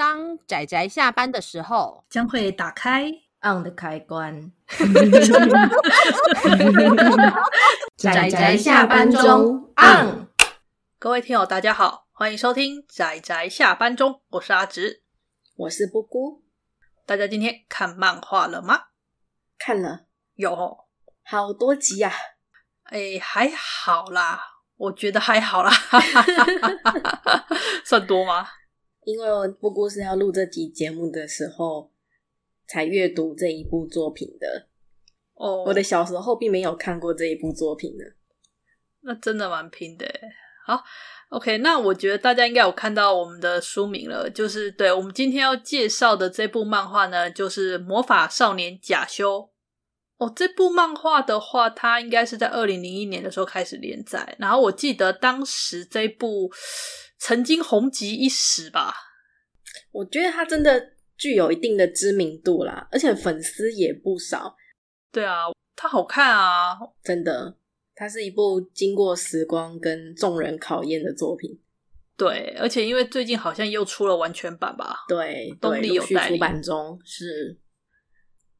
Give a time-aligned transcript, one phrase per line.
[0.00, 3.04] 当仔仔下班的时候，将会打开
[3.42, 4.50] on 的开关。
[7.98, 10.26] 仔仔下班中 on。
[10.98, 15.02] 各位听友，大家好，欢迎收听仔仔下班中，我是阿直，
[15.54, 16.44] 我是布姑。
[17.04, 18.84] 大家今天看漫画了吗？
[19.58, 20.06] 看了，
[20.36, 20.78] 有
[21.22, 22.16] 好多集呀、啊。
[22.84, 24.40] 哎，还好啦，
[24.78, 25.70] 我觉得还好啦，
[27.84, 28.48] 算多吗？
[29.10, 31.90] 因为布姑是要录这集节目的时候
[32.66, 34.68] 才阅读这一部作品的。
[35.34, 38.04] 哦，oh, 我的小时候并没有看过这一部作品呢。
[39.00, 40.06] 那真的蛮拼的。
[40.66, 40.84] 好
[41.30, 49.38] ，OK，那我觉得大家应该有看到我们的书名了，就是对我们今天要介绍的这部漫画呢，就是《魔法少年假修》。
[50.20, 56.50] 哦，这部漫画的话，它应该是在二零零一年的时候开始连载，然后我记得当时这部。
[57.22, 58.94] 曾经红极一时吧，
[59.92, 64.56] 我觉得它真的具有一定的知名度啦，而且粉丝也不少。
[65.12, 65.42] 对啊，
[65.76, 67.54] 它好看啊，真的，
[67.94, 71.60] 它是一部经过时光跟众人考验的作品。
[72.16, 75.04] 对，而且因为最近好像又出了完全版吧？
[75.06, 76.36] 对，东立有代理。
[76.36, 77.58] 出版中是。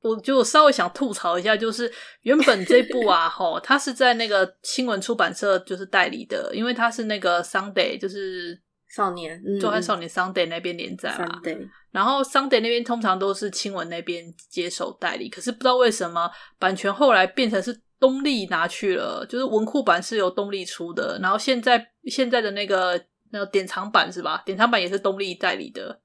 [0.03, 11.41] 我就稍微想吐槽一下，就是原本这部啊， 吼，它是在那个新闻出版社就是代理的，因为它是那个 Sunday，就是少年周刊少年 Sunday 那边连载嘛。
[11.43, 22.99] Sunday，然后 Sunday 那边通常都是青文那边接手代理，可是不知道为什么版权后来变成是东立拿去了，就是文库版是由东立出的，然后现在现在的那个
[23.33, 24.43] 那个典藏版是吧？
[24.47, 26.01] 典藏版也是东立代理的。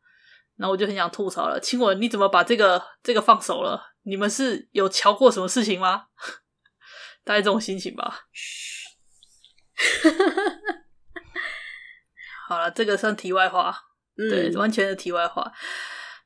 [0.57, 3.81] 然后我就很想吐槽了，青文你怎么把这个这个放手了？
[4.03, 6.05] 你们是有瞧过什么事情吗？
[7.25, 8.27] 大概这种心情吧。
[12.47, 13.75] 好了，这个算题外话，
[14.17, 15.51] 嗯、对，完全的题外话。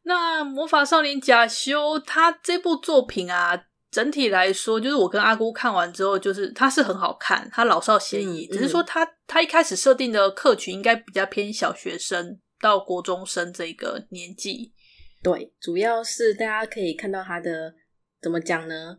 [0.04, 12.40] 那魔法少年假修他这部作品啊，整体来说，就是我跟阿姑看完之后，就是他是很好看，他老少咸宜，嗯、只是说他他一开始设定的客群应该比较偏小学生。
[12.62, 14.74] 到国中生这个年纪，
[15.24, 17.74] 对，主要是大家可以看到他的
[18.22, 18.98] 怎么讲呢？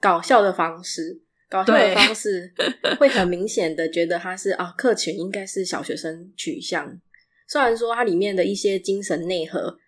[0.00, 2.52] 搞笑的方式，搞笑的方式
[2.98, 7.00] 会很明显的觉得他是啊，客群应该是小学生取向。
[7.48, 9.78] 虽然说它里面的一些精神内核，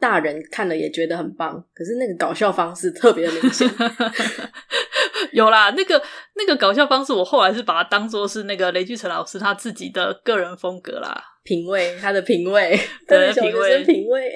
[0.00, 3.68] 大人看了也觉得很棒，可是那个搞笑方式特别的明显。
[5.32, 6.02] 有啦，那个
[6.36, 11.22] 那个搞笑方式，我后来是把它当做是那个雷巨成老师他自己的个人风格啦。
[11.44, 14.34] 品味，他的品味， 对， 品味，品味。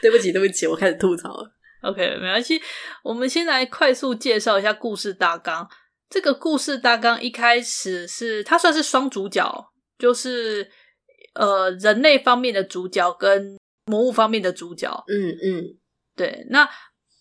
[0.00, 1.50] 对不起，对不起，我开始吐槽了。
[1.82, 2.60] OK，没关系。
[3.02, 5.68] 我们先来快速介绍一下故事大纲。
[6.08, 9.44] 这个故事大纲一开始是它算是双主角，
[9.98, 10.66] 就是
[11.34, 14.88] 呃人类方面的主角跟魔物方面的主角。
[15.08, 15.64] 嗯嗯，
[16.16, 16.46] 对。
[16.48, 16.66] 那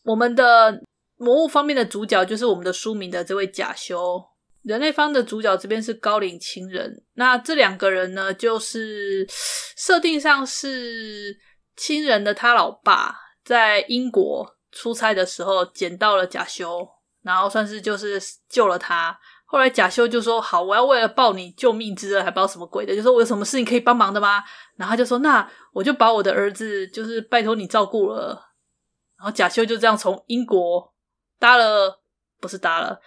[0.03, 0.79] 我们的
[1.23, 4.21] 魔物方面的主角就是我们的书名的这位贾修。
[4.63, 9.27] 人类方的主角这边是高岭清人，那这两个人呢，就是
[9.75, 11.37] 设定上是
[11.75, 16.87] 亲人的他老爸在英国出差的时候捡到了贾修，
[17.23, 19.19] 然后算是就是救了他。
[19.45, 24.41] 后来贾修就说：“好，我要为了报你救命之恩，还不知道什么鬼的，就说我有什么事情可以帮忙的吗？”
[24.77, 28.29] 然后他就说：“那我就把我的儿子就是拜托你照顾了。”
[29.19, 30.92] 然后贾修就这样从英国
[31.43, 31.99] 搭了，
[32.39, 33.01] 不是搭了。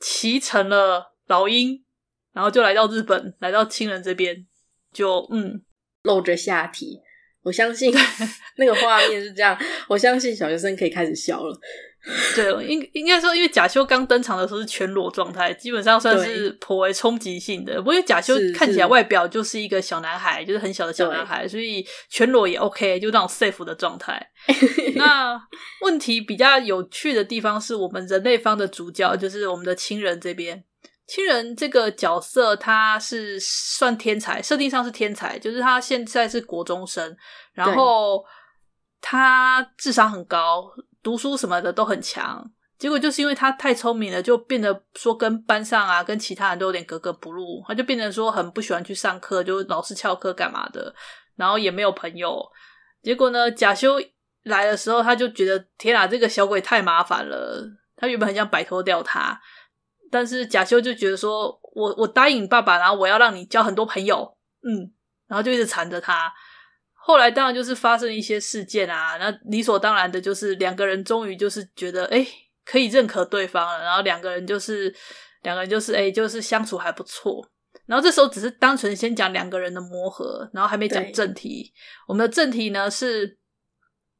[0.00, 1.84] 骑成了老鹰，
[2.32, 4.44] 然后就来到日本，来到亲人这边，
[4.92, 5.62] 就嗯，
[6.02, 7.00] 露着下体。
[7.42, 7.94] 我相信
[8.58, 9.56] 那个画面是这样，
[9.86, 11.56] 我相信小学生可以开始笑了。
[12.34, 17.76] 对，应应该说，因为贾修刚登场的时候是全裸状态，基本上算是颇为冲击性的。
[17.82, 24.30] 不过贾修看起来外表就是一个小男孩，就是很小的小男孩，所以全裸也 OK，就那种 safe 的状态。
[24.94, 25.38] 那
[25.82, 30.64] 问题比较有趣的地方是我们人类方的主角，就是我们的亲人这边。
[31.06, 37.16] 亲人这个角色他是算天才，设定上是天才，就是他现在是国中生，
[37.54, 38.24] 然后
[39.00, 40.70] 他智商很高。
[41.08, 42.44] 读书什么的都很强，
[42.76, 47.64] 结果就是因为他太聪明了，就变得说跟班上啊，跟其他人都有点格格不入。
[47.66, 50.94] 他就变成说很不喜欢去上课，就老是翘课干嘛的，
[51.36, 52.46] 然后也没有朋友。
[53.02, 53.98] 结果呢，贾修
[54.42, 57.66] 来的时候，他就觉得天啊，这个小鬼太麻烦了。
[57.96, 59.40] 他原本很想摆脱掉他，
[60.10, 64.92] 但是贾修就觉得说我我答应你爸爸，然后我要让你交很多朋友，嗯，
[65.26, 66.30] 然后就一直缠着他。
[67.08, 72.28] 后来当然就是发生一些事件啊，那理所当然的就是两个人终于就是觉得诶
[72.66, 74.94] 可以认可对方了，然后两个人就是
[75.40, 77.42] 两个人就是诶就是相处还不错。
[77.86, 81.72] 然后这时候只是单纯先讲两个人的磨合，然后还没讲正题。
[82.06, 83.38] 我们的正题呢是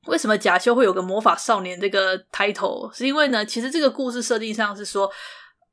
[0.06, 2.90] 为什么贾修会有个魔法少年这个 title？
[2.96, 5.12] 是因为呢，其实这个故事设定上是说，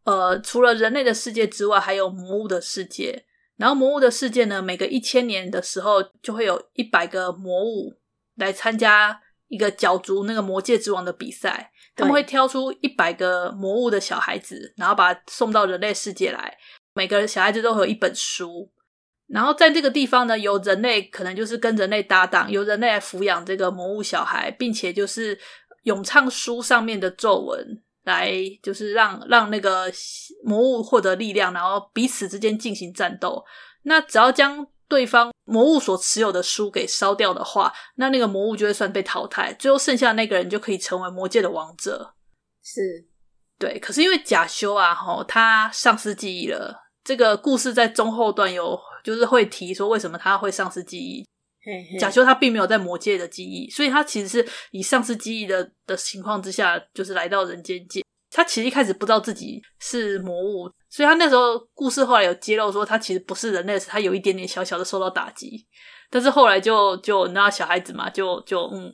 [0.04, 3.26] 呃，除了人类的世界之外，还有魔物的世界。
[3.58, 7.94] 然后魔物的世界呢，每隔一千年的时候，就会有一百个魔物
[8.36, 11.72] 来参加一个角逐那个魔界之王的比赛。
[11.96, 16.58] 他们会挑出一百个魔物的小孩子，然后把他送到人类世界来。
[16.94, 18.70] 每个小孩子都会有一本书，
[19.28, 25.40] 然后在这个地方呢，由人类可能就是跟人类搭档，由人类来抚养这个魔物小孩，并且就是
[25.84, 28.32] 咏唱书上面的咒文，来
[28.64, 29.92] 就是让让那个
[30.44, 33.44] 魔物获得力量，然后彼此之间进行战斗。
[33.84, 42.16] 那只要将对方魔物所持有的书给烧掉的话，那那个魔物就会算被淘汰，最后剩下的那个人就可以成为魔界的王者。
[42.64, 43.06] 是，
[43.60, 43.78] 对。
[43.80, 46.84] 可是因为假修啊，吼，他丧失记忆了。
[47.04, 51.24] 这个故事在中后段有，就是会提说为什么他会丧失记忆。
[52.00, 58.04] 贾修他并没有在魔界的记忆，所以他其实是以丧失记忆的的情况之下，就是来到人间界。
[58.32, 65.66] 他其实一开始不知道自己是魔物，所以他那时候故事后来有揭露说他其实不是人类，是他有一点点小小的受到打击。
[66.10, 68.92] 但是后来就就你知道小孩子嘛，就就嗯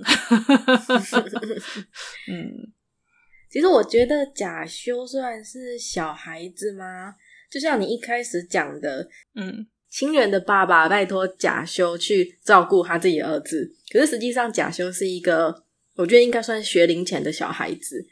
[2.29, 2.73] 嗯。
[3.51, 7.13] 其实我觉得假修算是小孩子吗？
[7.51, 15.63] 就像你一开始讲的，嗯，亲人的爸爸拜托贾修去照顾他自己的儿子，可是实际上贾修是一个，
[15.97, 18.05] 我觉得应该算学龄前的小孩子，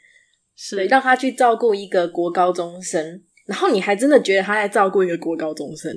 [0.54, 0.76] 是。
[0.76, 5.90] 对，让他去照顾一个国高中生，然后你还真的觉得他在照顾一个国高中生，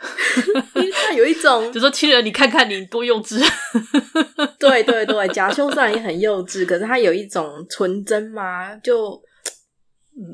[0.76, 3.38] 因为他有一种， 就说亲人，你看看你多幼稚，
[4.58, 9.22] 对对对，贾修虽然也很幼稚，可是他有一种纯真嘛，就。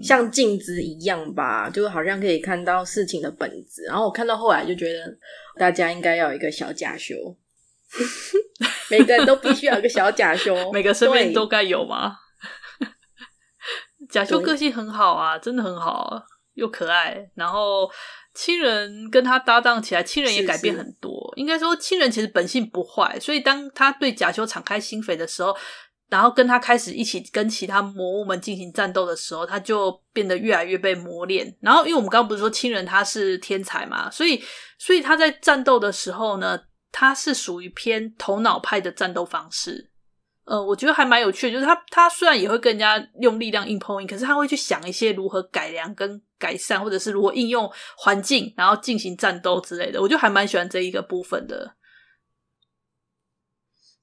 [0.02, 3.84] 像镜子一样吧，就好像可以看到事情的本质。
[3.84, 5.16] 然后我看到后来就觉得，
[5.58, 7.14] 大家应该要有一个小假修，
[8.90, 12.16] 每个人都必须要有一个小假修， 每个生命都该有吗？
[14.10, 16.22] 假修个性很好啊，真的很好，
[16.54, 17.30] 又可爱。
[17.34, 17.90] 然后
[18.34, 21.12] 亲人跟他搭档起来，亲人也改变很多。
[21.34, 25.56] 是是应该说，亲人其实本性不坏，所以当他对假修敞开心扉的时候。
[26.08, 31.56] 然后跟他开始一起跟其他魔物们进行战斗的时候，他就变得越来越被磨练。
[31.60, 34.40] 然后，因为我们刚刚不是说亲人他是天才嘛，所以，
[34.78, 36.58] 所以他在战斗的时候呢，
[36.92, 39.90] 他是属于偏头脑派的战斗方式。
[40.44, 50.00] 呃，我觉得还蛮有趣的，就是他他虽然也会跟人家用力量硬碰硬，可是他会去想一些如何改良跟改善，或者是如何应用环境，然后进行战斗之类的。
[50.00, 51.74] 我就还蛮喜欢这一个部分的。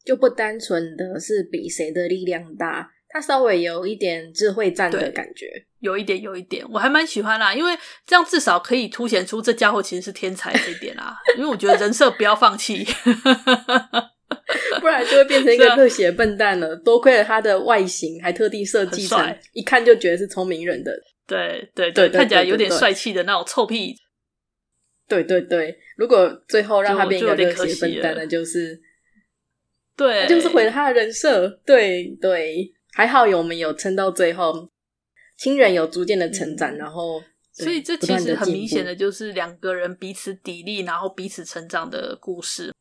[0.04, 5.48] 就不单纯的是比谁的力量大，他稍微有一点智慧战的感觉，
[5.80, 7.74] 有一点，有一点，我还蛮喜欢啦，因为
[8.06, 11.16] 这样至少可以凸显出这家伙其实是天才这一点啦。
[11.38, 12.86] 因为我觉得人设不要放弃，
[14.82, 16.76] 不然就会变成一个热血笨蛋了。
[16.76, 20.92] 多亏了他的外形，还特地设计成一看就觉得是聪明人的，
[21.26, 23.96] 对对对，看起来有点帅气的那种臭屁。
[25.08, 28.78] 对对对，如果最后让他变一个热血笨蛋，那就是。
[29.96, 31.48] 对，就是毁了他的人设。
[31.66, 34.70] 对对，还好有我们有撑到最后，
[35.38, 42.74] 亲人有逐渐的成长，嗯、然后所以这其实很明显的就是两个人彼此砥砺，然后彼此成长的故事。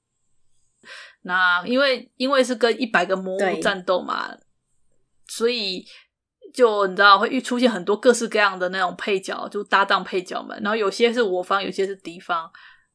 [1.23, 4.35] 那因为因为是跟一百个魔物战斗嘛，
[5.29, 5.85] 所以
[6.53, 12.51] 就你知道会出现很多各式各样的那种配角，就搭档配角们，然后有些是我方，有些是敌方。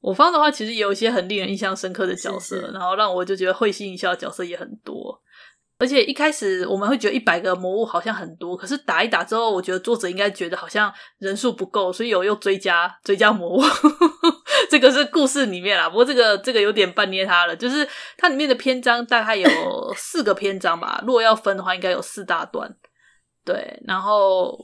[0.08, 5.22] 我方的话，其实也有一些很令人印象深刻的角色，是是然后让我就觉得会心一笑的角色也很多。
[5.80, 13.62] 而且一开始我们会觉得一百个魔物好像很多，可是打一打之后，我觉得作者应该觉得好像人数不够，所以有又追加追加魔物。
[14.72, 17.86] 这个是故事里面啦，不过这个这个有点半捏他了，就是
[18.18, 19.50] 它里面的篇章大概有
[19.94, 22.74] 四个篇章吧，如果要分的话，应该有四大段。
[23.44, 24.58] 对，然后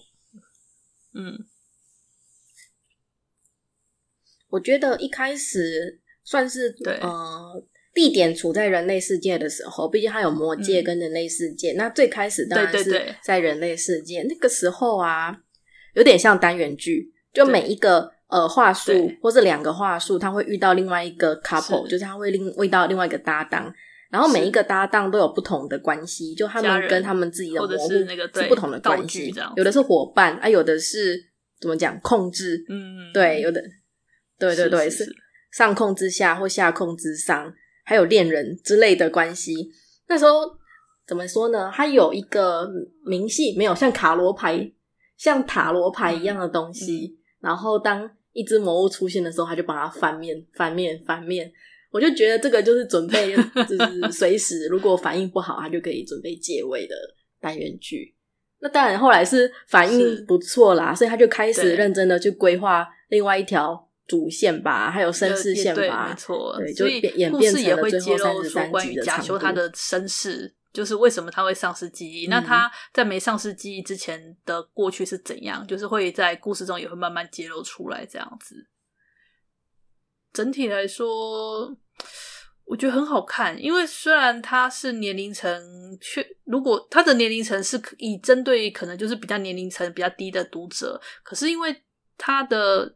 [1.13, 1.37] 嗯。
[4.53, 6.93] 我觉得一开始算是对。
[7.01, 7.63] 呃
[7.95, 11.73] 地点处在人类世界的时候，毕竟它有魔界跟人类世界。
[11.73, 15.37] 嗯、那最开始当然是在人类世界，对对对，那个时候啊，
[15.93, 18.91] 有点像单元剧，就每一个呃话术
[19.21, 23.71] 或是两个话术，他会遇到另外一个 couple，是就是他会另遇到另外一个搭档，
[24.09, 31.23] 然后每一个搭档都有不同的关系，就他们跟他们自己的魔物是不同的关系，有的是伙伴啊，有的是
[31.61, 33.61] 怎么讲控制，嗯，对，有的。
[34.47, 35.05] 对对对，是，
[35.51, 37.53] 上控之下或下控之上，
[37.85, 39.71] 还有恋人之类的关系。
[40.07, 40.41] 那时候
[41.07, 41.71] 怎么说呢？
[41.73, 42.69] 它有一个
[43.05, 44.71] 明细，没有像卡罗牌、
[45.17, 47.17] 像塔罗牌一样的东西。
[47.39, 51.51] 然后当一只魔物出现的时候，他就帮他翻面、翻面、翻面。
[51.91, 53.35] 我就觉得这个就是准备，
[53.67, 56.95] 就是随时如果反应不好，他就可以准备借位的
[57.39, 58.15] 单元剧。
[58.59, 66.55] 那当然后来是反应不错啦，所以他就开始认真的去规划另外一条主线吧，还有身世线吧，没错。
[66.57, 70.55] 对，就演变成了最后三十三集的关于贾修他的身世。
[70.73, 72.25] 就是为什么他会丧失记忆？
[72.25, 75.63] 嗯、那他在没丧失记忆之前的过去是怎样？
[75.67, 78.55] 就是会在故事中也会慢慢揭露出来，这样子。
[80.33, 81.77] 整体来说，
[82.65, 83.55] 我觉得很好看。
[83.61, 85.47] 因为虽然他是年龄层，
[86.01, 91.83] 却如果他的年龄层是以针对可能就是比较年龄层比较低的读者，可是因为
[92.17, 92.91] 他的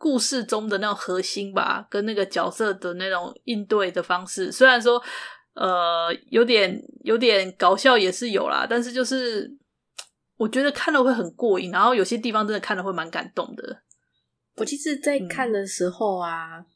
[0.00, 5.00] 故事中的那种核心吧，跟那个角色的那种应对的方式，虽然说。
[5.54, 9.50] 呃，有点有点搞笑也是有啦，但是就是
[10.36, 13.82] 我觉得看了会很过瘾，然后有些地方真的看了会蛮感动的。
[14.56, 16.66] 我其实，在看的时候啊，嗯、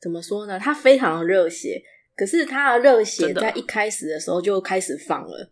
[0.00, 0.56] 怎么说呢？
[0.58, 1.82] 他非常热血，
[2.16, 5.50] 可是他的热血在一开始的时候就开始放了，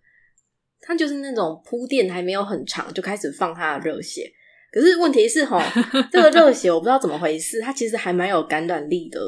[0.81, 4.33] 他就是那种铺垫还没有很长就开始放他的热血。
[4.73, 5.61] 可是问题是吼，
[6.13, 9.21] 这个热血我不知道怎么回事，它其实还蛮有感染力的，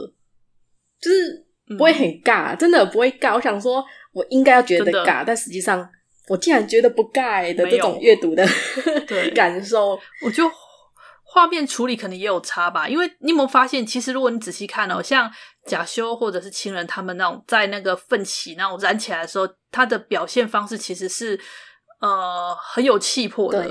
[1.00, 1.46] 就是。
[1.78, 3.32] 不会很尬，真的不会尬。
[3.32, 5.88] 我想说，我应该要觉得尬，但实际上
[6.26, 8.44] 我竟然觉得不尬的这种阅读的
[9.06, 9.96] 对感受。
[10.24, 10.50] 我觉得
[11.22, 15.30] 画面处理可能也有差吧，因为你有没有发现，其实如果你仔细看哦，像
[15.64, 21.38] 假修或者是亲人他们那种在那个奋起那种燃起来的时候，他的表现方式其实是
[22.00, 23.70] 呃很有气魄的。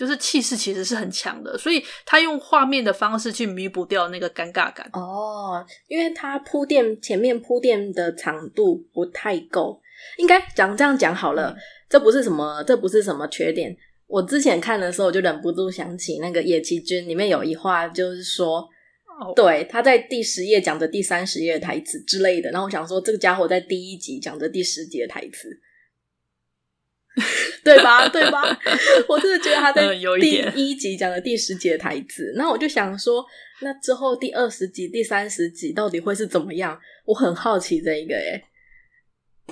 [0.00, 4.88] 就是气势其实是很强的，所以他用画面的方式去弥补掉那个尴尬感。
[4.94, 9.78] 哦，因为他铺垫前面铺垫的长度不太够，
[10.16, 13.76] 应该讲这样讲好了，嗯、这不是什么，这不是什么缺点。
[14.06, 18.60] 我之前看的时候，我就忍不住想起那个野崎君里面有一话，就是说，
[19.20, 22.50] 哦、对，他在第十页讲的第三十页的台词之类的。
[22.50, 25.60] 然后我想说，这个家伙在第一集讲的第十集的台词。
[27.64, 28.08] 对吧？
[28.08, 28.42] 对吧？
[29.08, 29.86] 我真的觉得他在
[30.20, 33.24] 第一集讲的第十集的台词，那我就想说，
[33.62, 36.78] 那之后第二十集、第三十集到底会是怎么样？
[37.04, 38.42] 我很好奇这一个，诶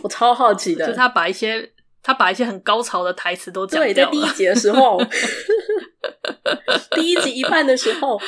[0.03, 0.87] 我超好奇的。
[0.87, 1.71] 就他把一些
[2.03, 3.81] 他把一些很高潮的台词都讲。
[3.81, 4.99] 对，在第一集的时候，
[6.95, 8.19] 第一集一半的时候，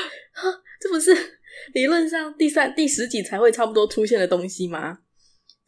[0.81, 1.15] 这不是
[1.73, 4.99] 理论上第三、第十集才会差不多出现的东西吗？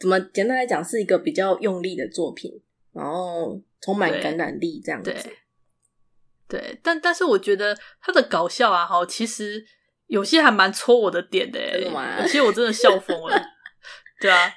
[0.00, 2.50] 怎么简单来讲，是一个比较用力的作品。
[2.94, 9.64] 然后充满感染力这样子，对，对，但但是我觉得他的搞笑啊，哈，其实
[10.08, 13.42] 有些还蛮戳我的点的，哎，其实我真的笑疯了，
[14.20, 14.52] 对啊，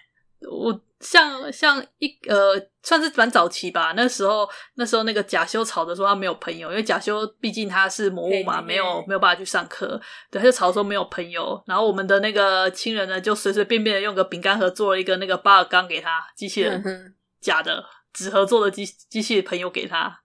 [0.51, 10.00] 我像像一呃，算是蛮早期吧，那时候那时候那个贾修吵着说他没有朋友，因为贾修毕竟他是魔物嘛，没有没有办法去上课，
[10.30, 17.84] 对，他就吵说没有朋友，然后我们的那个亲人呢，就随随便便的用个饼干盒做了一个那个巴尔刚给他机器人，嗯、假的。
[18.15, 20.22] 纸盒做的机机器朋友给他，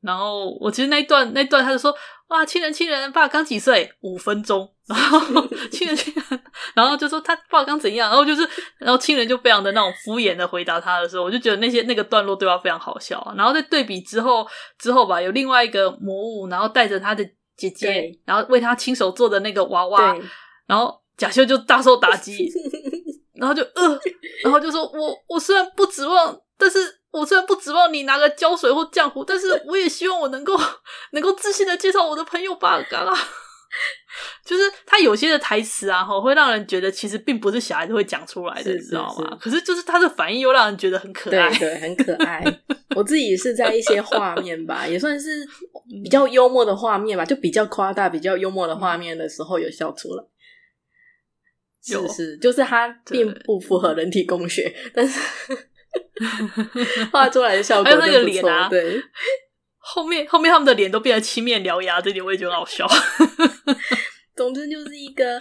[0.00, 1.94] 然后我其实那一段那一段他就说
[2.28, 3.92] 哇，亲人亲人，爸刚几岁？
[4.00, 6.42] 五分钟，然后 亲人亲人，
[6.74, 13.32] 然后就说他爸刚怎样，然后就是然后亲人就非常的那种敷衍的回答他的时候，我就觉得那些那个段落对话非常好笑。
[13.36, 17.22] 然后在对比之后之后吧，有另外一个魔物，然后带着他的
[17.56, 20.16] 姐姐，然后为他亲手做的那个娃娃，
[20.66, 22.50] 然后贾秀就大受打击，
[23.36, 24.00] 然后就呃，
[24.42, 26.40] 然后就说我我虽然不指望。
[26.56, 26.78] 但是
[27.10, 30.56] 我虽然不指望你拿个胶水或浆糊，但是我也希望我能够
[31.12, 33.18] 能够自信的介绍我的朋友巴尔刚啊。
[34.46, 39.36] 就是他有些的台词啊，哈，会让人觉得其实并不是小孩子会讲出来的，你知道吗？
[39.40, 42.44] 可是就是他的反应又让人觉得很可爱，对，对，很可爱。
[42.94, 45.44] 我自己是在一些画面吧，也算是
[46.04, 50.24] 比较幽默的画面吧，就比较夸大、比较幽默的画面的时候有笑出来。
[51.88, 55.18] 有是是，就是他并不符合人体工学，但是。
[57.10, 59.02] 画出来的效果还有那个脸啊，对，
[59.78, 62.86] 后面后面他们的脸都变得青面獠牙，这点我也觉得好笑。
[64.36, 65.40] 总之就是一个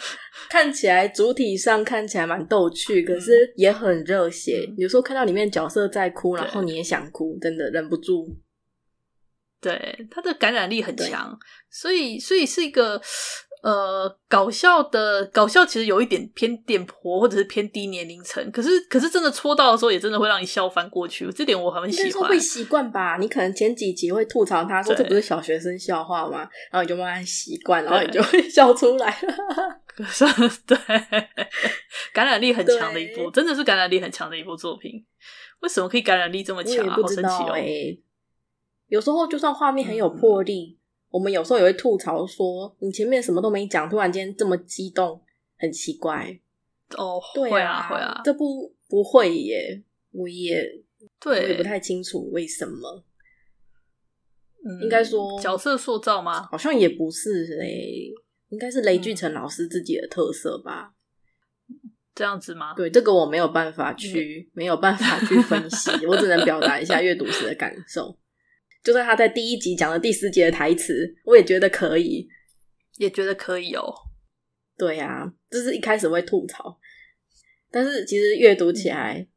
[0.50, 4.66] 看起来主体上看起来蛮逗趣，可是也很热血。
[4.68, 8.28] 嗯、有时候看到里面角色在哭，然后你也想哭，真的忍不住。
[9.60, 11.38] 对，他的感染力很强，
[11.72, 13.02] 所以所以是一个。
[13.64, 18.52] 呃，搞笑的搞笑其实有一点偏电婆，或者是偏低年龄层。
[18.52, 21.32] 可是，可是真的戳到的时候，也真的会让你笑翻过去。
[21.32, 22.28] 这点我很喜欢。
[22.28, 23.16] 会习惯吧？
[23.22, 26.40] 你可能前几集会吐槽他说这不是小学生笑话吗？
[26.72, 29.34] 然后你就慢慢习惯，然后你就会 笑出来了。
[29.88, 30.26] 可是，
[30.68, 30.78] 对，
[32.12, 35.06] 感染力很强的一部，真的是感染力很强的一部作品。
[35.62, 36.98] 为什么可以感染力这么强啊？
[37.02, 37.56] 好神奇哦！
[38.90, 40.78] 有时候就算画面很有魄力。
[40.78, 40.83] 嗯
[41.14, 45.22] 我们有时候也会吐槽说，你前面什么都没讲，突然间这么激动，
[45.60, 46.40] 很奇怪。
[46.98, 50.84] 哦，对啊，会啊，会啊，这不不会耶，我也
[51.20, 53.06] 对，我也不太清楚为什么。
[54.66, 56.48] 嗯，应该说角色塑造吗？
[56.50, 58.12] 好像也不是嘞，
[58.50, 60.96] 应该是雷俊成老师自己的特色吧。
[62.16, 62.74] 这样子吗？
[62.74, 68.18] 对，这个我没有办法去，嗯、没有办法去分析，我只能表达一下阅读时的感受。
[68.84, 72.28] 就算他在第一集讲了第四集的台词，我也觉得可以，
[72.98, 73.94] 也觉得可以哦。
[74.78, 76.78] 对呀、啊，就是一开始会吐槽，
[77.72, 79.28] 但是其实阅读起来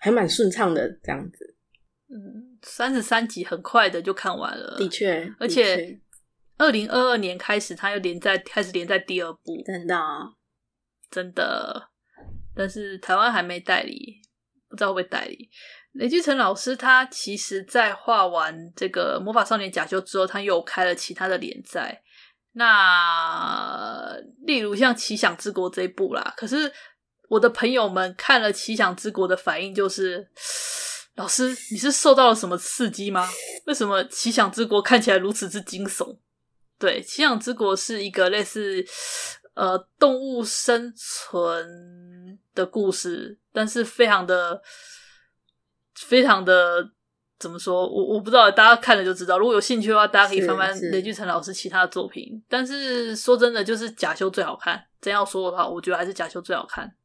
[0.00, 1.56] 还蛮顺畅的，这样子。
[2.08, 5.98] 嗯，三十三集很快的就看完了，的确，而且
[6.58, 10.34] 二零二二年开始，他又连载，开始连载第二部，真的、啊，
[11.10, 11.88] 真的。
[12.54, 14.20] 但是台湾还没代理，
[14.72, 15.48] 不知道会不会代理。
[15.92, 22.02] 雷巨成老师他其实，在画完这个《魔法少年贾修》之后，他又开了其他的连载。
[22.54, 26.72] 那例如像《奇想之国》这一部啦，可是
[27.28, 30.26] 我的朋友们看了《奇想之国》的反应就是：
[31.16, 33.28] 老师，你是受到了什么刺激吗？
[33.66, 36.16] 为什么《奇想之国》看起来如此之惊悚？
[36.78, 38.82] 对，《奇想之国》是一个类似
[39.54, 44.62] 呃动物生存的故事，但是非常的。
[45.94, 46.90] 非常的
[47.38, 47.86] 怎么说？
[47.86, 49.38] 我我不知道，大家看了就知道。
[49.38, 52.42] 如果有兴趣的话，大家可以翻翻雷巨成老师其他的作品。
[52.48, 54.82] 但是说真的，就是假修最好看。
[55.02, 56.96] 真要说的话，我觉得还是假修最好看。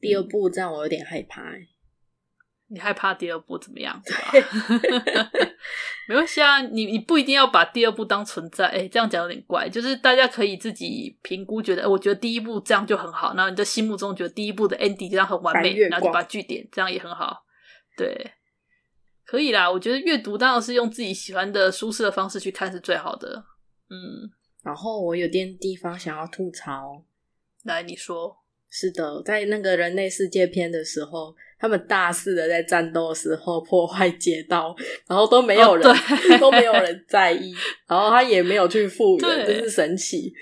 [0.00, 1.42] 第二部这样我有点害怕。
[2.68, 4.00] 你害怕第二部怎么样？
[4.04, 5.30] 对吧？
[6.08, 8.66] 没关系啊，你你不一定要把第二部当存在。
[8.66, 9.68] 哎，这样讲有点怪。
[9.68, 13.34] 就是大家可以自己评估，觉得我觉得第一部这样就很好。
[13.34, 17.44] 然后你在心目中觉得第一部的 ending 这样很完美，然后就把句点，这样也很好。
[17.96, 18.32] 对，
[19.24, 19.70] 可以啦。
[19.70, 23.44] 我觉得阅读当然是用自己喜欢的、舒适的方式去看是最好的。
[23.88, 24.28] 嗯，
[24.62, 27.04] 然后我有点地方想要吐槽。
[27.64, 28.36] 来，你说。
[28.76, 34.74] 是的，在那个人类世界篇的时候，他们大肆的在战斗的时候破坏街道，
[35.08, 35.94] 然后都没有人，哦、
[36.40, 37.54] 都没有人在意，
[37.88, 40.32] 然后他也没有去复原，真是神奇。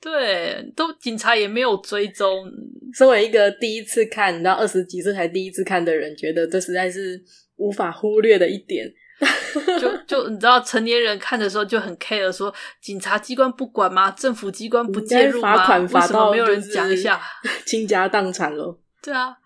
[0.00, 2.50] 对，都警察也没有追踪。
[2.92, 7.22] 身为一个第一次看，你知道二十几岁才第一次看的人，觉得这实在是
[7.56, 8.92] 无法忽略的一点。
[9.78, 14.10] 就就你知道，成年人看的时候就很 care，说警察机关不管吗？
[14.10, 15.56] 政府机关不介入吗？
[15.56, 17.20] 罚款罚到没有人讲一下，
[17.64, 18.76] 倾家荡产了。
[19.00, 19.36] 对啊，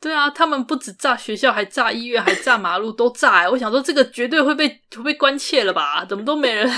[0.00, 3.48] 对啊，他们不止炸学校，还炸医院，还炸马路，都炸、欸。
[3.48, 6.04] 我想说，这个绝对会被会被关切了吧？
[6.08, 6.70] 怎么都没人？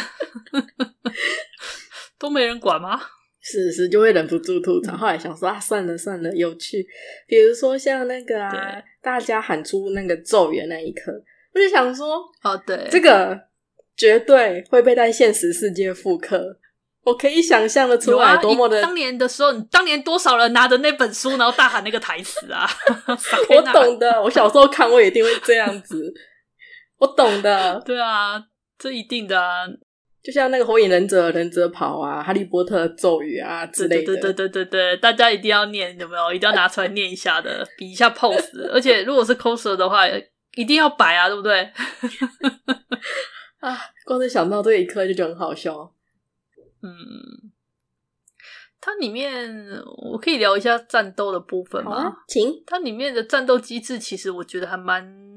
[2.19, 3.01] 都没人管吗？
[3.43, 4.97] 是是，就会忍不住吐槽。
[4.97, 6.87] 后来想说啊，算了算了，有趣。
[7.27, 11.13] 比如说像那个啊，大家喊出那个咒语那一刻，
[11.55, 13.39] 我就想说，哦，对，这个
[13.97, 16.59] 绝对会被在现实世界复刻。
[17.03, 22.69] 我可以想象的出来，多么的、啊、当年的时候，你当年多少人拿着那本书，然后大喊那个台词啊？
[23.57, 26.13] 我懂的，我小时候看，我一定会这样子。
[26.99, 28.43] 我懂的，对啊，
[28.79, 29.67] 这一定的啊。
[30.23, 36.31] 就像那个火影忍者忍者跑啊，哈利波特咒语啊之类的，对对对对对，大家一定要念，有没有？
[36.31, 38.71] 一定要拿出来念一下的， 比一下 pose。
[38.71, 40.07] 而且如果是 coser 的话，
[40.57, 41.63] 一定要摆啊，对不对？
[43.61, 45.91] 啊，光是想到这一刻就觉得很好笑。
[46.83, 47.53] 嗯，
[48.81, 49.51] 它里面
[50.13, 52.05] 我可以聊一下战斗的部分吗？
[52.05, 52.63] 啊、请。
[52.67, 55.31] 它里面的战斗机制其实我觉得还蛮。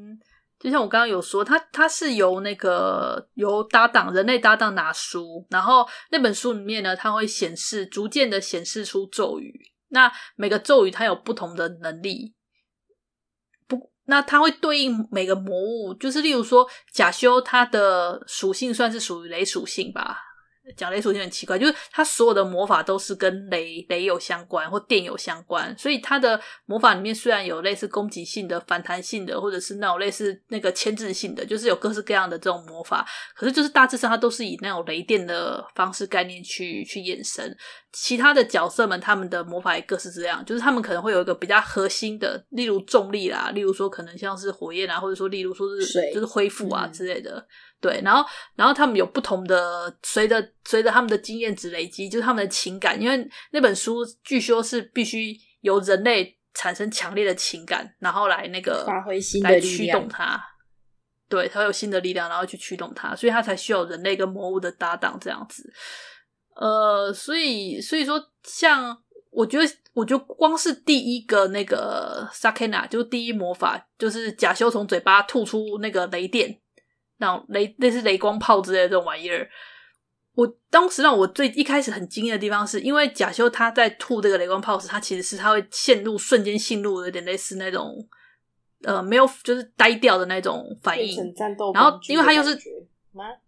[0.60, 9.54] 就像我刚刚有说，它它是由那个由搭档人类搭档拿书，然后那本书里面呢，它会显示逐渐的显示出咒语。
[9.90, 12.34] 那每个咒语它有不同的能力，
[13.68, 20.18] 不，那它会对应每个魔物，就是例如说假修它的属性算是属于雷属性吧。
[20.76, 37.56] 讲雷属性很奇怪，就是他所有的魔法都是跟雷雷有相关或电有相关，所以他的魔法里面虽然有类似攻击性的、反弹性的，或者是那种类似那个牵制性的，就是有各式各样的这种魔法，可是就是大致上它都是以那种雷电的方式概念去去衍生。
[37.94, 47.38] 其他的角色们他们的魔法也各式这样，就是他们可能会有一个比较核心的，例如重力啦，例如说可能像是火焰啊，或者说例如说是就是恢复啊之类的。
[47.38, 47.46] 嗯
[47.84, 48.26] 对，然后，
[48.56, 60.42] 然后他们有不同的，随着随着他们的经验值累积，就是他们的情感，因为那本书据说是必须由人类产生强烈的情感，然后来那个发挥新的来驱动它。
[61.28, 65.70] 对，它有新的力量，然后去驱动它，所以它才需要人类跟魔物的搭档这样子。
[66.56, 68.98] 呃，所以所以说，像
[69.32, 76.60] 我觉得，我觉得光是第一个那个 Sakena，就是第一魔法，就是贾修从嘴巴吐出那个雷电。
[77.18, 79.48] 那种雷类似雷光炮之类的这种玩意儿，
[80.34, 87.96] 我当时让我最一开始很惊艳的地方是，因为贾修他在吐这个雷光炮时，他其实是他会陷入瞬间陷入有点类似那种
[88.84, 91.16] 呃没有就是呆掉的那种反应，
[91.74, 92.58] 然后因为他又是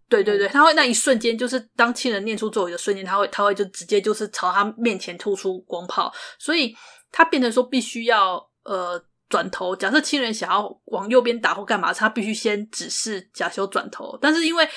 [0.08, 6.74] 对对对，他会那一瞬间就是当亲人念出咒语的瞬间，他会他会就直接就是朝他面前吐出光炮，所以
[7.10, 14.68] 他变成说必须要呃转头，假设亲人想要往右边打或干嘛，他必须先指示贾修转头，但是因为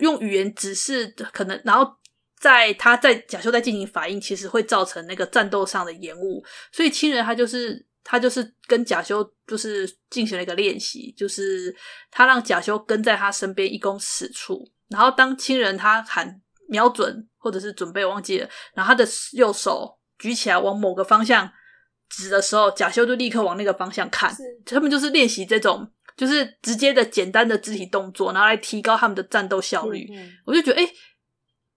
[0.00, 1.86] 用语言指示可能，然后
[2.38, 6.42] 在他在贾修在进行反应，其实会造成那个战斗上的延误。
[6.72, 11.74] 所以亲人他就是他就是跟贾修就是进行了一个练习，就是
[12.10, 21.50] 他让贾修跟在他身边一公尺处，然后当亲人他喊瞄准或者是准备忘记了，然后他的右手举起来往某个方向
[22.08, 24.34] 指的时候，贾修就立刻往那个方向看。
[24.64, 25.90] 他们就是练习这种。
[26.16, 30.04] 就是直接的简单的肢体动作，然后来提高他们的战斗效率。
[30.10, 30.92] 嗯嗯，我就觉得，哎、欸，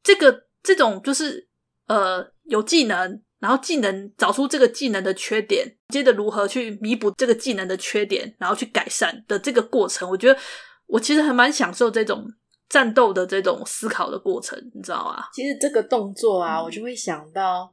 [0.01, 1.47] 这个这种就是
[1.85, 10.39] 呃有技能，然后技能找出这个技能的缺点，接着如何去弥补这个技能的缺点，然后去改善的这个过程，我觉得
[10.87, 12.25] 我其实还蛮享受这种
[12.71, 15.25] 战斗的这种思考的过程，你知道吗？
[15.31, 17.71] 其实这个动作啊，嗯、我就会想到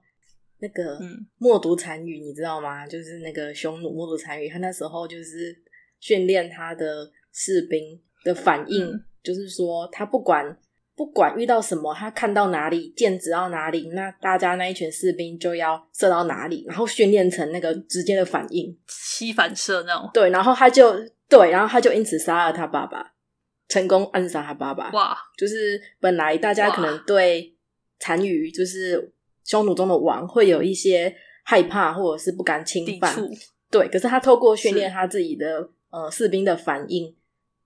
[0.59, 0.99] 那个
[1.39, 2.87] 默读残语，你知道吗？
[2.87, 5.57] 就是那个匈奴默读残语，他那时候就是。
[6.01, 10.57] 训练他的士兵的反应，嗯、就是说他不管
[10.95, 20.09] 不管遇到什么，他看到哪里箭指到哪里，那大家那一群士兵就要射到哪里，然后训练成那个直接的反应，吸反射那种。
[20.15, 20.95] 对，然后他就
[21.29, 23.15] 对，然后他就因此杀了他爸爸，
[23.69, 24.91] 成功暗杀他爸爸。
[24.91, 25.17] 哇！
[25.37, 27.55] 就是本来大家可能对
[27.99, 29.13] 单于就是
[29.45, 33.15] 匈奴中的王会有一些害怕或者是不敢侵犯，
[33.71, 35.71] 对，可是他透过训练他自己的。
[35.91, 37.17] 呃，士兵的反应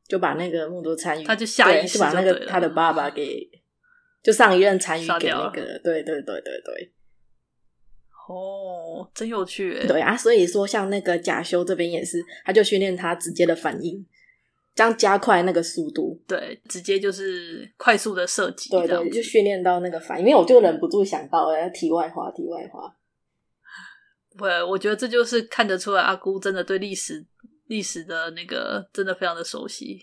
[0.06, 3.50] 就把那个默读残语，他就下意识就把那个他的爸爸给，
[4.22, 6.92] 就上一任残语给那个，对对对对对。
[8.28, 9.84] 哦，真有趣。
[9.88, 14.06] 对啊，所以说像那个贾修这边也是，他就训练他直接的反应，
[14.74, 16.20] 这样加快那个速度。
[16.26, 18.70] 对，直接就是快速的射击。
[18.70, 22.94] 对对，就训练到那个反应，因为我就忍不住想到，哎，题外话，题外话。
[24.36, 27.26] 不，我觉得这就是看得出来，阿姑真的对历史。
[27.68, 29.98] 历史的那个真的非常的熟悉，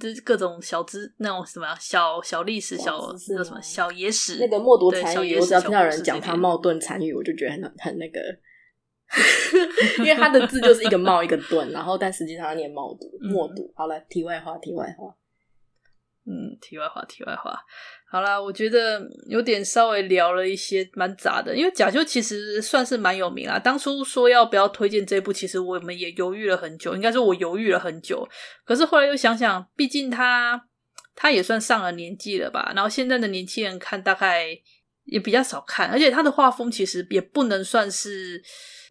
[0.00, 8.20] 就是各种小知那种什么小小历史小那什么小野史，那个默读残语，我只要听到人讲他冒顿残语，我就觉得很很那个，
[9.98, 13.72] 因为他的字就是一个冒一个顿，然后但实际上他念冒读默读。
[13.74, 15.14] 好了，题外话，题外话。
[16.26, 17.58] 嗯，题外话，题外话。
[18.08, 23.58] 好啦，我觉得有点稍微聊了一些蛮杂的，因为假修其实算是蛮有名啦。
[23.58, 28.28] 当初说要不要推荐这部，其实我们也犹豫了很久，应该说我犹豫了很久。
[28.64, 30.62] 可是后来又想想，毕竟他
[31.16, 34.46] 他也算上了年纪了吧，然后现在的年轻人看大概
[35.04, 38.42] 也比较少看，而且他的画风其实也不能算是。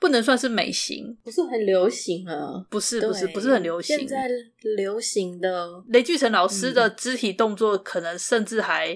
[0.01, 2.65] 不能算是美型，不是很流行啊。
[2.69, 3.97] 不是，不是，不是很流行。
[3.97, 4.29] 现在
[4.77, 8.93] 流行的雷巨成老师的肢体动作，可能甚至还、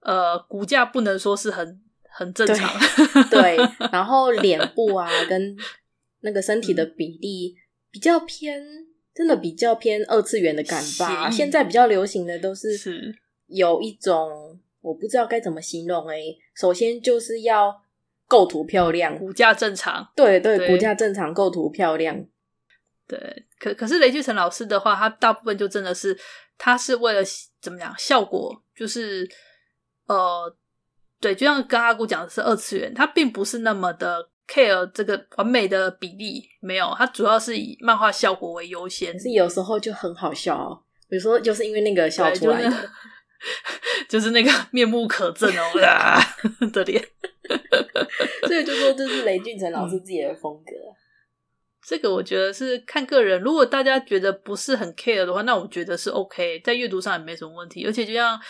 [0.00, 2.68] 嗯、呃骨架不能说是很很正常。
[3.30, 5.56] 对， 对，然后脸部啊，跟
[6.22, 7.54] 那个身体的比例
[7.92, 8.60] 比较偏，
[9.14, 11.30] 真的比较偏二次元的感吧。
[11.30, 17.80] 现在比较流行的都是是有一种我不知道该怎么形容诶、欸，首先就是要。
[18.28, 20.10] 构图漂亮，骨架正常。
[20.16, 22.16] 对对，骨架正常，构图漂亮。
[23.06, 26.18] 对，可可是雷巨成老师的话，他大部分就真的是，
[26.56, 27.20] 他是为了
[27.60, 29.28] 怎么讲效果，就是
[30.06, 30.56] 呃，
[31.20, 39.12] 对，就像跟阿姑讲的是二次元，他并不是那么的 care 这个完美的比例，没有，他主要是以漫画效果为优先。
[39.12, 42.90] 可是有时候就很好笑哦，比如说就是因为那个笑出来的，
[44.08, 47.02] 就是、那个面目可憎哦的脸。
[48.46, 50.96] 所以就说这是雷俊成老师自己的风格，嗯。
[51.84, 57.84] 这个我觉得是看个人，如果大家觉得不是很 care 的话，那我觉得是 OK，在阅读上也没什么问题。
[57.84, 58.40] 而且就像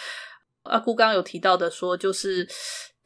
[0.64, 2.46] 阿姑刚刚有提到的说，就是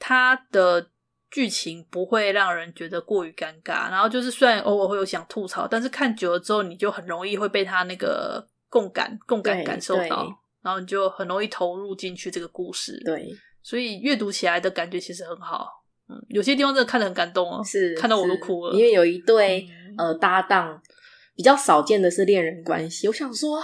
[0.01, 0.91] 他的
[1.31, 3.89] 剧情不会让人觉得过于尴尬。
[3.89, 10.27] 然后就是虽然偶尔会有想吐槽，但是看久了之后，你就很容易会被他那个共感、共感感受到，
[10.67, 13.01] 然后你就很容易投入进去这个故事。
[13.05, 15.69] 对，所以阅读起来的感觉其实很好。
[16.09, 18.75] 嗯，有些地方真的看得很感动哦，是看到我都哭了。
[18.75, 19.65] 因为有一对、
[19.97, 20.83] 嗯、呃搭档，
[21.37, 23.07] 比较少见的是恋人关系。
[23.07, 23.63] 我想说，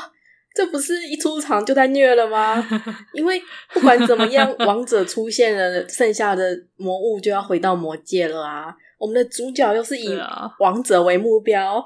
[0.54, 2.64] 这不是一出场就在虐了吗？
[3.14, 8.72] 因为不管怎么样，王者出现了，剩下的魔物就要回到魔界了啊。
[8.96, 10.16] 我们的主角又是以
[10.60, 11.84] 王者为目标，啊、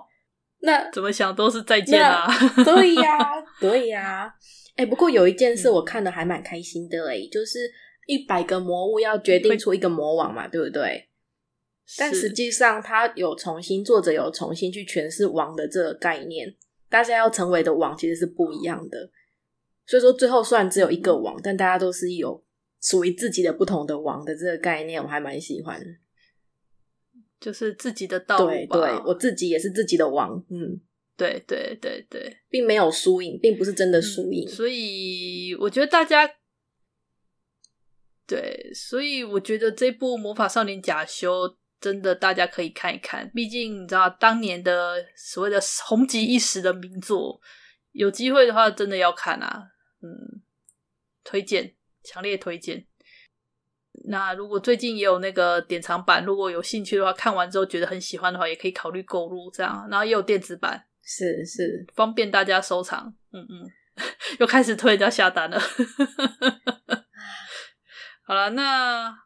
[0.61, 2.27] 那怎么想都是再见啊！
[2.63, 4.33] 对呀、啊，对呀、啊。
[4.77, 7.71] 哎、欸，不过有一件事我看的还蛮开心的、欸，哎，就是。
[8.09, 11.09] 一百个魔物要决定出一个魔王嘛，对不对？
[11.99, 16.55] 但实际上，他有重新作者有重新去诠释王的这个概念，
[16.89, 19.11] 大家要成为的王其实是不一样的。
[19.87, 22.45] 所以说，最后虽然只有一个王，但大家都是有
[22.81, 25.85] 属于自己的不同的王的这个概念，我还蛮喜欢。
[27.41, 28.47] 就是自己的道。
[28.47, 30.41] 对对，我自己也是自己的王。
[30.49, 30.81] 嗯，
[31.17, 34.47] 对对对对，并没有输赢，并不是真的输赢。
[34.47, 36.31] 嗯，所以我觉得大家。
[38.27, 41.49] 对，所以我觉得这部《魔法少年假修》
[41.81, 47.41] 真的大家可以看一看，毕竟你知道当年的所谓的红极一时的名作，
[47.93, 49.69] 有机会的话真的要看啊，
[50.03, 50.43] 嗯，
[51.23, 52.89] 推荐，强烈推荐。
[54.09, 59.87] 那如果最近也有那个典藏版，如果有兴趣的话，看完之后觉得很喜欢的话，也可以考虑购入这样。
[59.89, 63.15] 然后也有电子版，是是方便大家收藏。
[63.33, 63.71] 嗯嗯，
[64.41, 65.59] 又开始推人家下单了。
[68.27, 69.17] 好了，那，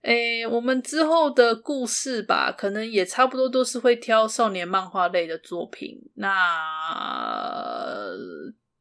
[0.00, 5.98] 诶，我们之后的故事吧，可能也差不多都是会挑少年漫画类的作品。
[6.14, 6.32] 那，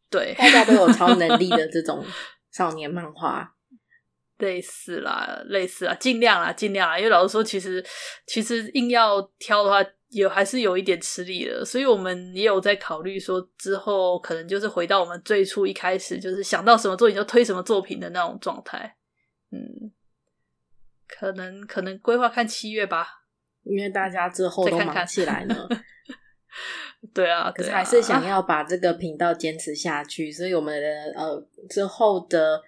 [0.10, 2.06] 对，大家都有超能力的这种
[2.54, 3.54] 少年漫画，
[4.40, 6.98] 类似啦，类似啦，尽量啦，尽量啦。
[6.98, 7.86] 因为老实说，其实
[8.26, 9.84] 其实硬要挑的话，
[10.14, 11.66] 也还是有一点吃力的。
[11.66, 18.96] 所以我们也有在考虑说，之后可能就是回到我们最初一开始，就是想到什么作品就推什么作品的那种状态。
[19.52, 19.92] 嗯，
[21.08, 23.08] 可能可能规划看七月吧，
[23.64, 25.68] 因为大家之后都忙起来了。
[27.14, 30.88] 对啊，可是还是想 要把这个频道坚持下去，啊、所以我们的
[31.20, 32.62] 呃之后的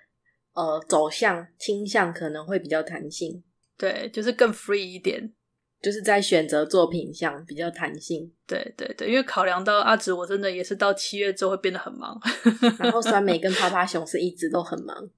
[0.53, 3.43] 呃走向倾向可能会比较弹性。
[3.77, 5.33] 对，就是更 free 一点，
[5.81, 8.31] 就是在选择作品上比较弹性。
[8.47, 12.19] 对对对，因为考量到阿紫，我真的也是到七月之后会变得很忙，
[12.79, 15.09] 然后酸梅跟 趴趴熊是一直都很忙。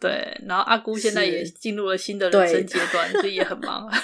[0.00, 3.88] 对，然后阿姑现在也进入了新的人生阶段，所以也很忙。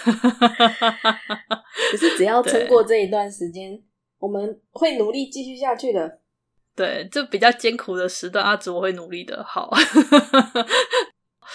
[1.91, 3.79] 可是只要撑过这一段时间，
[4.19, 6.21] 我们会努力继续下去的。
[6.75, 9.45] 对，这比较艰苦的时段，阿紫我会努力的。
[9.45, 9.71] 好，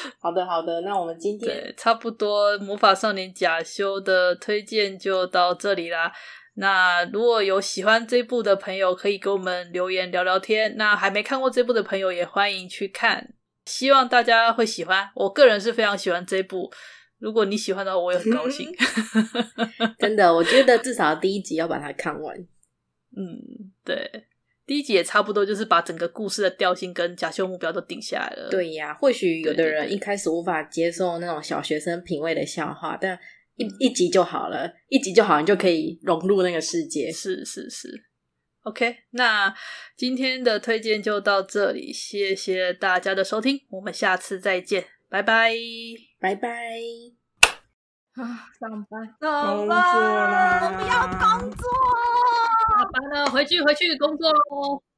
[0.19, 0.81] 好的，好的。
[0.81, 6.11] 那我们今天对差不多《魔法少年假修》的推荐就到这里啦。
[6.55, 10.75] 那如果有喜欢这部的朋友，可以给我们留言聊聊天。
[10.77, 13.33] 那还没看过这部的朋友，也欢迎去看。
[13.65, 16.71] 希望大家会喜欢，我个人是非常喜欢这部。
[17.17, 18.69] 如果你喜欢的话，我也很高兴。
[19.99, 22.37] 真的，我觉得至少第一集要把它看完。
[23.17, 23.39] 嗯，
[23.83, 24.25] 对，
[24.65, 28.49] 第一集也差不多，就是把整个故事的调性跟假修目标都定下来了。
[28.49, 33.17] 对呀，或许有的人一开始无法接受那种小学生品味的笑话，但
[33.55, 37.11] 一一集就好了，一集就好，你就可以融入那个世界。
[37.11, 38.05] 是是是。
[38.63, 39.53] OK，那
[39.95, 45.53] 今天的推荐就到这里，谢谢大家的收听，我们下次再见，拜拜，
[46.19, 46.49] 拜拜。
[48.15, 51.69] 啊，上班，上班，我不要工作，
[52.39, 52.54] 下
[52.95, 54.85] 完了，回去回去工作喽。